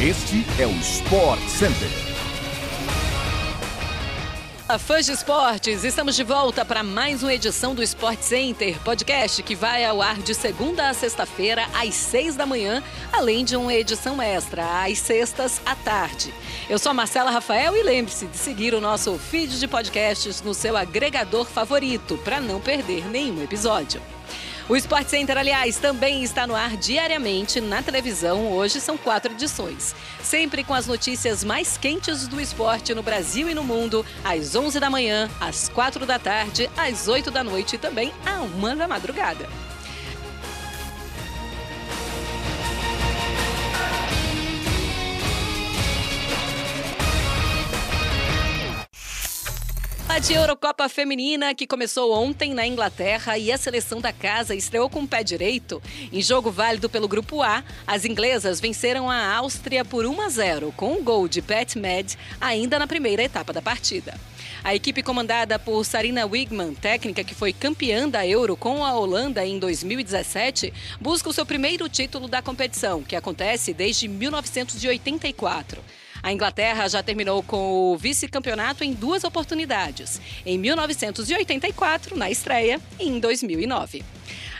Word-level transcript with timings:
Este 0.00 0.46
é 0.60 0.64
o 0.64 0.70
Sport 0.76 1.40
Center. 1.48 1.88
Fãs 4.78 5.06
de 5.06 5.10
esportes, 5.10 5.82
estamos 5.82 6.14
de 6.14 6.22
volta 6.22 6.64
para 6.64 6.84
mais 6.84 7.24
uma 7.24 7.34
edição 7.34 7.74
do 7.74 7.82
Sport 7.82 8.20
Center, 8.20 8.78
podcast 8.84 9.42
que 9.42 9.56
vai 9.56 9.84
ao 9.84 10.00
ar 10.00 10.18
de 10.18 10.36
segunda 10.36 10.88
a 10.88 10.94
sexta-feira, 10.94 11.66
às 11.74 11.96
seis 11.96 12.36
da 12.36 12.46
manhã, 12.46 12.80
além 13.12 13.44
de 13.44 13.56
uma 13.56 13.74
edição 13.74 14.22
extra, 14.22 14.84
às 14.84 15.00
sextas 15.00 15.60
à 15.66 15.74
tarde. 15.74 16.32
Eu 16.70 16.78
sou 16.78 16.90
a 16.90 16.94
Marcela 16.94 17.32
Rafael 17.32 17.74
e 17.76 17.82
lembre-se 17.82 18.26
de 18.26 18.36
seguir 18.36 18.74
o 18.74 18.80
nosso 18.80 19.18
feed 19.18 19.58
de 19.58 19.66
podcasts 19.66 20.42
no 20.42 20.54
seu 20.54 20.76
agregador 20.76 21.44
favorito, 21.44 22.16
para 22.18 22.40
não 22.40 22.60
perder 22.60 23.04
nenhum 23.10 23.42
episódio. 23.42 24.00
O 24.68 24.76
Sport 24.76 25.08
Center, 25.08 25.38
aliás, 25.38 25.78
também 25.78 26.22
está 26.22 26.46
no 26.46 26.54
ar 26.54 26.76
diariamente 26.76 27.58
na 27.58 27.82
televisão. 27.82 28.52
Hoje 28.52 28.82
são 28.82 28.98
quatro 28.98 29.32
edições. 29.32 29.94
Sempre 30.22 30.62
com 30.62 30.74
as 30.74 30.86
notícias 30.86 31.42
mais 31.42 31.78
quentes 31.78 32.28
do 32.28 32.38
esporte 32.38 32.92
no 32.92 33.02
Brasil 33.02 33.48
e 33.48 33.54
no 33.54 33.64
mundo, 33.64 34.04
às 34.22 34.54
11 34.54 34.78
da 34.78 34.90
manhã, 34.90 35.30
às 35.40 35.70
4 35.70 36.04
da 36.04 36.18
tarde, 36.18 36.68
às 36.76 37.08
8 37.08 37.30
da 37.30 37.42
noite 37.42 37.76
e 37.76 37.78
também 37.78 38.12
à 38.26 38.42
1 38.42 38.76
da 38.76 38.86
madrugada. 38.86 39.48
A 50.18 50.20
de 50.20 50.34
Eurocopa 50.34 50.88
Feminina, 50.88 51.54
que 51.54 51.64
começou 51.64 52.12
ontem 52.12 52.52
na 52.52 52.66
Inglaterra 52.66 53.38
e 53.38 53.52
a 53.52 53.56
seleção 53.56 54.00
da 54.00 54.12
casa 54.12 54.52
estreou 54.52 54.90
com 54.90 55.02
o 55.02 55.06
pé 55.06 55.22
direito. 55.22 55.80
Em 56.12 56.20
jogo 56.20 56.50
válido 56.50 56.90
pelo 56.90 57.06
Grupo 57.06 57.40
A, 57.40 57.62
as 57.86 58.04
inglesas 58.04 58.58
venceram 58.58 59.08
a 59.08 59.36
Áustria 59.36 59.84
por 59.84 60.04
1 60.04 60.20
a 60.20 60.28
0, 60.28 60.74
com 60.76 60.94
um 60.94 61.04
gol 61.04 61.28
de 61.28 61.40
Pat 61.40 61.76
Med 61.76 62.18
ainda 62.40 62.80
na 62.80 62.86
primeira 62.88 63.22
etapa 63.22 63.52
da 63.52 63.62
partida. 63.62 64.18
A 64.64 64.74
equipe 64.74 65.04
comandada 65.04 65.56
por 65.56 65.84
Sarina 65.84 66.26
Wigman, 66.26 66.74
técnica 66.74 67.22
que 67.22 67.32
foi 67.32 67.52
campeã 67.52 68.08
da 68.08 68.26
Euro 68.26 68.56
com 68.56 68.84
a 68.84 68.92
Holanda 68.92 69.46
em 69.46 69.56
2017, 69.56 70.74
busca 71.00 71.28
o 71.28 71.32
seu 71.32 71.46
primeiro 71.46 71.88
título 71.88 72.26
da 72.26 72.42
competição, 72.42 73.04
que 73.04 73.14
acontece 73.14 73.72
desde 73.72 74.08
1984. 74.08 75.80
A 76.22 76.32
Inglaterra 76.32 76.88
já 76.88 77.02
terminou 77.02 77.42
com 77.42 77.92
o 77.92 77.96
vice-campeonato 77.96 78.84
em 78.84 78.92
duas 78.92 79.24
oportunidades, 79.24 80.20
em 80.44 80.58
1984, 80.58 82.16
na 82.16 82.30
estreia, 82.30 82.80
e 82.98 83.08
em 83.08 83.18
2009. 83.18 84.04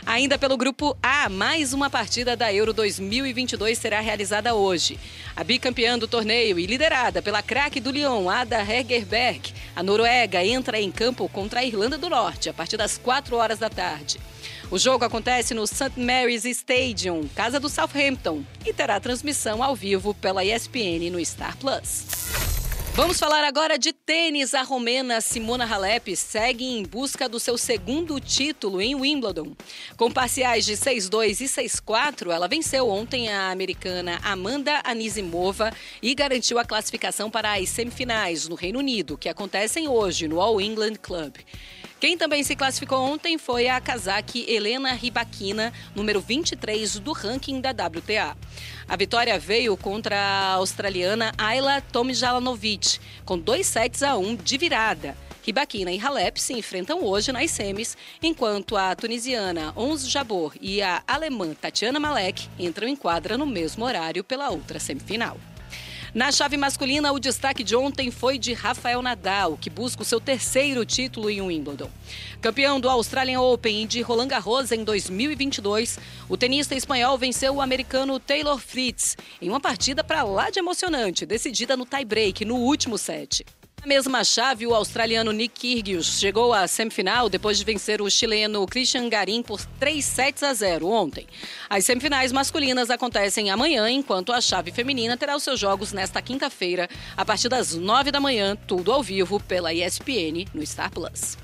Ainda 0.05 0.37
pelo 0.37 0.57
grupo 0.57 0.97
A, 1.03 1.29
mais 1.29 1.73
uma 1.73 1.89
partida 1.89 2.35
da 2.35 2.53
Euro 2.53 2.73
2022 2.73 3.77
será 3.77 3.99
realizada 3.99 4.55
hoje. 4.55 4.99
A 5.35 5.43
bicampeã 5.43 5.97
do 5.97 6.07
torneio 6.07 6.57
e 6.57 6.65
liderada 6.65 7.21
pela 7.21 7.41
craque 7.41 7.79
do 7.79 7.91
Lyon, 7.91 8.29
Ada 8.29 8.61
Hegerberg, 8.61 9.53
a 9.75 9.83
Noruega 9.83 10.43
entra 10.43 10.79
em 10.79 10.91
campo 10.91 11.27
contra 11.29 11.59
a 11.59 11.65
Irlanda 11.65 11.97
do 11.97 12.09
Norte 12.09 12.49
a 12.49 12.53
partir 12.53 12.77
das 12.77 12.97
4 12.97 13.35
horas 13.35 13.59
da 13.59 13.69
tarde. 13.69 14.19
O 14.71 14.77
jogo 14.77 15.03
acontece 15.03 15.53
no 15.53 15.65
St. 15.67 15.91
Mary's 15.97 16.45
Stadium, 16.45 17.27
casa 17.35 17.59
do 17.59 17.69
Southampton, 17.69 18.43
e 18.65 18.71
terá 18.71 18.99
transmissão 18.99 19.63
ao 19.63 19.75
vivo 19.75 20.13
pela 20.13 20.43
ESPN 20.43 21.09
no 21.11 21.23
Star 21.25 21.57
Plus. 21.57 22.48
Vamos 22.93 23.17
falar 23.17 23.43
agora 23.45 23.77
de 23.77 23.93
tênis. 23.93 24.53
A 24.53 24.61
romena 24.61 25.21
Simona 25.21 25.65
Halep 25.65 26.15
segue 26.15 26.65
em 26.65 26.83
busca 26.83 27.29
do 27.29 27.39
seu 27.39 27.57
segundo 27.57 28.19
título 28.19 28.81
em 28.81 28.93
Wimbledon. 28.93 29.55
Com 29.95 30.11
parciais 30.11 30.65
de 30.65 30.73
6-2 30.73 31.41
e 31.41 31.45
6-4, 31.45 32.31
ela 32.31 32.47
venceu 32.47 32.89
ontem 32.89 33.29
a 33.29 33.51
americana 33.51 34.19
Amanda 34.23 34.81
Anisimova 34.83 35.71
e 36.01 36.13
garantiu 36.13 36.59
a 36.59 36.65
classificação 36.65 37.31
para 37.31 37.53
as 37.53 37.69
semifinais 37.69 38.47
no 38.47 38.55
Reino 38.55 38.79
Unido, 38.79 39.17
que 39.17 39.29
acontecem 39.29 39.87
hoje 39.87 40.27
no 40.27 40.41
All 40.41 40.59
England 40.59 40.95
Club. 41.01 41.35
Quem 41.99 42.17
também 42.17 42.43
se 42.43 42.55
classificou 42.55 42.99
ontem 42.99 43.37
foi 43.37 43.67
a 43.67 43.81
Kazaki 43.81 44.45
Helena 44.47 44.93
Ribakina, 44.93 45.73
número 45.93 46.21
23 46.21 46.97
do 46.99 47.11
ranking 47.11 47.59
da 47.59 47.71
WTA. 47.71 48.37
A 48.87 48.95
vitória 48.95 49.37
veio 49.37 49.75
contra 49.75 50.17
a 50.17 50.53
australiana 50.53 51.33
Ayla 51.37 51.81
Tomijalanovic, 51.81 53.01
com 53.25 53.37
2 53.37 53.67
sets 53.67 54.01
a 54.01 54.15
1 54.15 54.37
de 54.37 54.57
virada. 54.57 55.17
Ribakina 55.45 55.91
e 55.91 55.99
Halep 55.99 56.39
se 56.39 56.53
enfrentam 56.53 57.03
hoje 57.03 57.33
nas 57.33 57.51
semis, 57.51 57.97
enquanto 58.23 58.77
a 58.77 58.95
tunisiana 58.95 59.73
Ons 59.75 60.09
Jabor 60.09 60.53
e 60.61 60.81
a 60.81 61.03
alemã 61.05 61.53
Tatiana 61.53 61.99
Malek 61.99 62.47
entram 62.57 62.87
em 62.87 62.95
quadra 62.95 63.37
no 63.37 63.45
mesmo 63.45 63.83
horário 63.83 64.23
pela 64.23 64.49
outra 64.49 64.79
semifinal. 64.79 65.37
Na 66.13 66.31
chave 66.31 66.57
masculina, 66.57 67.11
o 67.11 67.19
destaque 67.19 67.63
de 67.63 67.75
ontem 67.75 68.09
foi 68.09 68.39
de 68.39 68.51
Rafael 68.53 68.99
Nadal, 68.99 69.55
que 69.55 69.69
busca 69.69 70.01
o 70.01 70.05
seu 70.05 70.19
terceiro 70.19 70.83
título 70.83 71.29
em 71.29 71.39
Wimbledon. 71.39 71.87
Campeão 72.41 72.79
do 72.79 72.89
Australian 72.89 73.39
Open 73.41 73.83
e 73.83 73.85
de 73.85 74.01
Roland 74.01 74.27
Garros 74.27 74.71
em 74.71 74.83
2022, 74.83 75.99
o 76.27 76.35
tenista 76.35 76.73
espanhol 76.73 77.15
venceu 77.15 77.55
o 77.55 77.61
americano 77.61 78.19
Taylor 78.19 78.57
Fritz 78.57 79.15
em 79.39 79.49
uma 79.49 79.59
partida 79.59 80.03
para 80.03 80.23
lá 80.23 80.49
de 80.49 80.57
emocionante, 80.57 81.27
decidida 81.27 81.77
no 81.77 81.85
tie-break 81.85 82.43
no 82.43 82.55
último 82.55 82.97
set. 82.97 83.45
Na 83.81 83.87
mesma 83.87 84.25
chave, 84.25 84.67
o 84.67 84.75
australiano 84.75 85.31
Nick 85.31 85.61
Kyrgios 85.61 86.19
chegou 86.19 86.51
à 86.53 86.67
semifinal 86.67 87.29
depois 87.29 87.57
de 87.57 87.63
vencer 87.63 88.01
o 88.01 88.09
chileno 88.09 88.67
Christian 88.67 89.07
Garim 89.07 89.41
por 89.41 89.65
3 89.79 90.03
sets 90.03 90.43
a 90.43 90.53
0 90.53 90.85
ontem. 90.85 91.25
As 91.69 91.85
semifinais 91.85 92.33
masculinas 92.33 92.89
acontecem 92.89 93.49
amanhã, 93.49 93.89
enquanto 93.89 94.33
a 94.33 94.41
chave 94.41 94.73
feminina 94.73 95.15
terá 95.15 95.33
os 95.33 95.43
seus 95.43 95.59
jogos 95.59 95.93
nesta 95.93 96.21
quinta-feira, 96.21 96.89
a 97.15 97.23
partir 97.23 97.47
das 97.47 97.73
9 97.73 98.11
da 98.11 98.19
manhã, 98.19 98.57
tudo 98.67 98.91
ao 98.91 99.01
vivo 99.01 99.39
pela 99.39 99.73
ESPN 99.73 100.45
no 100.53 100.65
Star 100.65 100.91
Plus. 100.91 101.37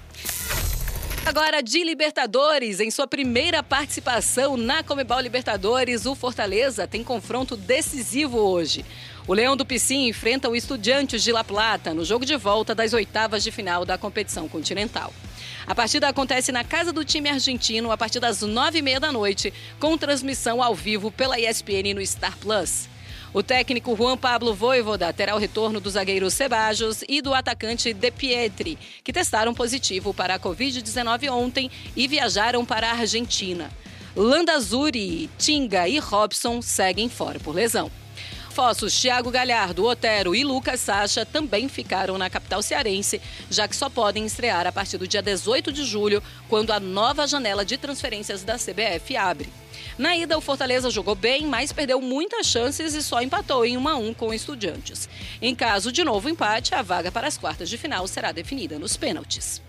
Agora 1.26 1.64
de 1.64 1.84
Libertadores, 1.84 2.80
em 2.80 2.92
sua 2.92 3.08
primeira 3.08 3.64
participação 3.64 4.56
na 4.56 4.84
Comebol 4.84 5.20
Libertadores, 5.20 6.06
o 6.06 6.14
Fortaleza 6.14 6.88
tem 6.88 7.04
confronto 7.04 7.58
decisivo 7.58 8.38
hoje. 8.38 8.86
O 9.28 9.34
Leão 9.34 9.58
do 9.58 9.66
Piscin 9.66 10.08
enfrenta 10.08 10.48
o 10.48 10.56
Estudiantes 10.56 11.24
de 11.24 11.32
La 11.32 11.44
Plata 11.44 11.96
no 11.96 12.06
jogo 12.06 12.28
de 12.28 12.38
volta 12.38 12.76
das 12.76 12.94
oitavas 12.94 13.44
de 13.44 13.52
final 13.52 13.84
da 13.84 13.98
competição 13.98 14.48
continental. 14.48 15.12
A 15.66 15.74
partida 15.74 16.08
acontece 16.08 16.52
na 16.52 16.64
casa 16.64 16.94
do 16.94 17.04
time 17.04 17.28
argentino 17.28 17.92
a 17.92 17.98
partir 17.98 18.20
das 18.20 18.42
nove 18.44 18.78
e 18.78 18.82
meia 18.84 19.00
da 19.00 19.12
noite, 19.12 19.52
com 19.80 19.98
transmissão 19.98 20.62
ao 20.62 20.76
vivo 20.76 21.10
pela 21.10 21.40
ESPN 21.40 21.96
no 21.96 22.06
Star 22.06 22.38
Plus. 22.38 22.88
O 23.36 23.44
técnico 23.44 23.94
Juan 23.98 24.16
Pablo 24.16 24.54
Voivoda 24.54 25.12
terá 25.12 25.36
o 25.36 25.38
retorno 25.38 25.82
do 25.82 25.90
zagueiro 25.90 26.32
Sebajos 26.32 27.04
e 27.06 27.22
do 27.22 27.34
atacante 27.34 27.94
De 27.94 28.10
Pietri, 28.10 28.78
que 29.04 29.12
testaram 29.12 29.54
positivo 29.54 30.14
para 30.14 30.36
a 30.36 30.40
Covid-19 30.40 31.30
ontem 31.30 31.70
e 31.98 32.08
viajaram 32.08 32.64
para 32.64 32.88
a 32.88 32.94
Argentina. 32.94 33.70
Landazuri, 34.16 35.30
Tinga 35.38 35.86
e 35.86 36.00
Robson 36.00 36.62
seguem 36.62 37.10
fora 37.10 37.38
por 37.38 37.54
lesão. 37.54 37.92
Fossos, 38.56 38.98
Thiago 39.02 39.30
Galhardo, 39.30 39.84
Otero 39.84 40.34
e 40.34 40.42
Lucas 40.42 40.80
Sacha 40.80 41.26
também 41.26 41.68
ficaram 41.68 42.18
na 42.18 42.30
capital 42.30 42.62
cearense, 42.62 43.22
já 43.52 43.68
que 43.68 43.76
só 43.76 43.90
podem 43.90 44.26
estrear 44.26 44.66
a 44.66 44.72
partir 44.72 44.98
do 44.98 45.06
dia 45.06 45.22
18 45.22 45.74
de 45.74 45.84
julho, 45.84 46.24
quando 46.48 46.72
a 46.72 46.80
nova 46.80 47.28
janela 47.28 47.66
de 47.66 47.78
transferências 47.78 48.46
da 48.46 48.56
CBF 48.56 49.18
abre. 49.18 49.50
Na 49.98 50.16
ida, 50.16 50.38
o 50.38 50.42
Fortaleza 50.42 50.90
jogou 50.90 51.16
bem, 51.16 51.46
mas 51.46 51.74
perdeu 51.74 52.00
muitas 52.00 52.48
chances 52.48 52.94
e 52.94 53.04
só 53.04 53.22
empatou 53.22 53.66
em 53.66 53.76
1 53.76 53.90
a 53.90 53.96
1 53.98 54.14
com 54.14 54.34
Estudiantes. 54.34 55.10
Em 55.42 55.54
caso 55.54 55.92
de 55.92 56.06
novo 56.06 56.30
empate, 56.30 56.74
a 56.74 56.82
vaga 56.82 57.12
para 57.12 57.28
as 57.28 57.38
quartas 57.38 57.68
de 57.68 57.78
final 57.78 58.08
será 58.08 58.32
definida 58.32 58.80
nos 58.80 58.96
pênaltis. 58.96 59.62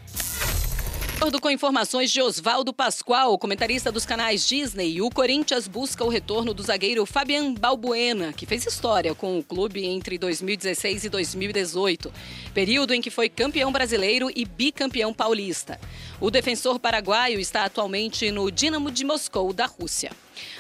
Acordo 1.17 1.41
com 1.41 1.51
informações 1.51 2.13
de 2.13 2.21
Oswaldo 2.21 2.75
Pascoal, 2.75 3.39
comentarista 3.39 3.91
dos 3.91 4.05
canais 4.05 4.47
Disney, 4.47 5.01
o 5.01 5.09
Corinthians 5.09 5.67
busca 5.67 6.05
o 6.05 6.11
retorno 6.11 6.53
do 6.53 6.63
zagueiro 6.63 7.07
Fabian 7.07 7.55
Balbuena, 7.55 8.35
que 8.35 8.45
fez 8.45 8.67
história 8.67 9.15
com 9.15 9.39
o 9.39 9.43
clube 9.43 9.83
entre 9.87 10.19
2016 10.19 11.05
e 11.05 11.09
2018, 11.09 12.13
período 12.53 12.93
em 12.93 13.01
que 13.01 13.09
foi 13.09 13.31
campeão 13.31 13.73
brasileiro 13.73 14.31
e 14.37 14.45
bicampeão 14.45 15.15
paulista. 15.15 15.81
O 16.21 16.31
defensor 16.31 16.79
paraguaio 16.79 17.41
está 17.41 17.65
atualmente 17.65 18.31
no 18.31 18.51
Dinamo 18.51 18.91
de 18.91 19.03
Moscou, 19.03 19.55
da 19.55 19.65
Rússia. 19.65 20.13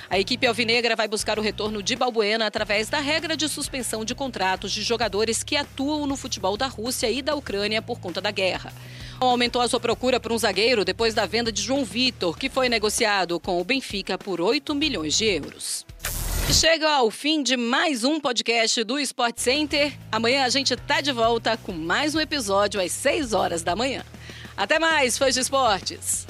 A 0.08 0.18
equipe 0.18 0.46
alvinegra 0.46 0.96
vai 0.96 1.06
buscar 1.06 1.38
o 1.38 1.42
retorno 1.42 1.82
de 1.82 1.94
Balbuena 1.94 2.46
através 2.46 2.88
da 2.88 2.98
regra 2.98 3.36
de 3.36 3.46
suspensão 3.46 4.06
de 4.06 4.14
contratos 4.14 4.72
de 4.72 4.82
jogadores 4.82 5.42
que 5.42 5.54
atuam 5.54 6.06
no 6.06 6.16
futebol 6.16 6.56
da 6.56 6.66
Rússia 6.66 7.10
e 7.10 7.20
da 7.20 7.34
Ucrânia 7.34 7.82
por 7.82 8.00
conta 8.00 8.22
da 8.22 8.30
guerra. 8.30 8.72
Aumentou 9.18 9.62
a 9.62 9.68
sua 9.68 9.80
procura 9.80 10.20
por 10.20 10.30
um 10.30 10.38
zagueiro 10.38 10.84
depois 10.84 11.14
da 11.14 11.24
venda 11.24 11.50
de 11.50 11.62
João 11.62 11.84
Vitor, 11.84 12.36
que 12.36 12.50
foi 12.50 12.68
negociado 12.68 13.40
com 13.40 13.60
o 13.60 13.64
Benfica 13.64 14.18
por 14.18 14.40
8 14.40 14.74
milhões 14.74 15.16
de 15.16 15.24
euros. 15.24 15.86
Chega 16.52 16.88
ao 16.88 17.10
fim 17.10 17.42
de 17.42 17.56
mais 17.56 18.04
um 18.04 18.20
podcast 18.20 18.84
do 18.84 18.98
Sport 19.00 19.38
Center. 19.38 19.92
Amanhã 20.12 20.44
a 20.44 20.48
gente 20.48 20.76
tá 20.76 21.00
de 21.00 21.10
volta 21.12 21.56
com 21.56 21.72
mais 21.72 22.14
um 22.14 22.20
episódio 22.20 22.80
às 22.80 22.92
6 22.92 23.32
horas 23.32 23.62
da 23.62 23.74
manhã. 23.74 24.04
Até 24.56 24.78
mais, 24.78 25.18
fãs 25.18 25.34
de 25.34 25.40
esportes! 25.40 26.26